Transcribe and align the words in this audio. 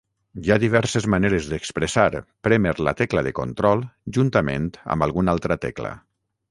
Hi 0.45 0.51
ha 0.53 0.55
diverses 0.61 1.07
maneres 1.13 1.49
d'expressar 1.51 2.07
prémer 2.47 2.73
la 2.89 2.97
tecla 3.03 3.25
de 3.29 3.35
Control 3.41 3.85
juntament 4.19 4.69
amb 4.97 5.09
alguna 5.11 5.35
altra 5.37 5.63
tecla. 5.67 5.97